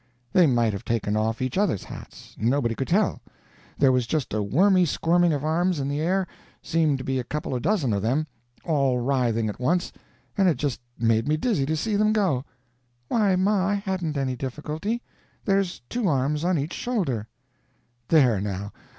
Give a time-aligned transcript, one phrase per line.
[0.33, 2.33] They might have taken off each other's hats.
[2.39, 3.21] Nobody could tell.
[3.77, 6.25] There was just a wormy squirming of arms in the air
[6.63, 8.25] seemed to be a couple of dozen of them,
[8.65, 9.93] all writhing at once,
[10.35, 12.43] and it just made me dizzy to see them go."
[13.09, 15.03] "Why, ma, I hadn't any difficulty.
[15.45, 17.27] There's two arms on each shoulder"
[18.09, 18.71] "There, now.